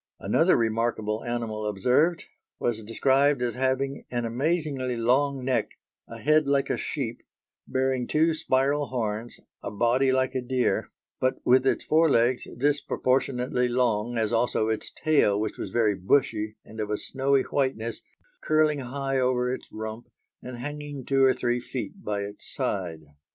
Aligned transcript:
Another 0.19 0.57
remarkable 0.57 1.23
animal 1.23 1.67
observed, 1.67 2.23
was 2.57 2.83
described 2.83 3.39
as 3.43 3.53
having 3.53 4.05
an 4.09 4.25
amazingly 4.25 4.97
long 4.97 5.45
neck, 5.45 5.73
a 6.07 6.17
head 6.17 6.47
like 6.47 6.71
a 6.71 6.75
sheep, 6.77 7.21
bearing 7.67 8.07
two 8.07 8.33
spiral 8.33 8.87
horns, 8.87 9.39
a 9.61 9.69
body 9.69 10.11
like 10.11 10.33
a 10.33 10.41
deer, 10.41 10.89
but 11.19 11.35
with 11.45 11.67
its 11.67 11.83
fore 11.85 12.09
legs 12.09 12.47
disproportionately 12.57 13.67
long 13.67 14.17
as 14.17 14.33
also 14.33 14.69
its 14.69 14.89
tail 14.89 15.39
which 15.39 15.59
was 15.59 15.69
very 15.69 15.93
bushy 15.93 16.57
and 16.65 16.79
of 16.79 16.89
a 16.89 16.97
snowy 16.97 17.43
whiteness, 17.43 18.01
curling 18.41 18.79
high 18.79 19.19
over 19.19 19.51
its 19.53 19.71
rump 19.71 20.07
and 20.41 20.57
hanging 20.57 21.05
two 21.05 21.23
or 21.23 21.35
three 21.35 21.59
feet 21.59 22.03
by 22.03 22.21
its 22.21 22.51
side. 22.51 23.01